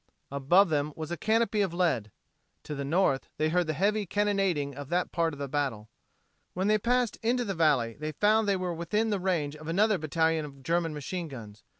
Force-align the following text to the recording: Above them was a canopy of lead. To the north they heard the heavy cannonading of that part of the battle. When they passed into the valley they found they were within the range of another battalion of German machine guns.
Above 0.31 0.69
them 0.69 0.91
was 0.95 1.11
a 1.11 1.15
canopy 1.15 1.61
of 1.61 1.75
lead. 1.75 2.09
To 2.63 2.73
the 2.73 2.83
north 2.83 3.29
they 3.37 3.49
heard 3.49 3.67
the 3.67 3.73
heavy 3.73 4.07
cannonading 4.07 4.73
of 4.73 4.89
that 4.89 5.11
part 5.11 5.31
of 5.31 5.37
the 5.37 5.47
battle. 5.47 5.89
When 6.55 6.67
they 6.67 6.79
passed 6.79 7.17
into 7.17 7.45
the 7.45 7.53
valley 7.53 7.97
they 7.99 8.13
found 8.13 8.47
they 8.47 8.55
were 8.57 8.73
within 8.73 9.11
the 9.11 9.19
range 9.19 9.55
of 9.55 9.67
another 9.67 9.99
battalion 9.99 10.43
of 10.43 10.63
German 10.63 10.95
machine 10.95 11.27
guns. 11.27 11.61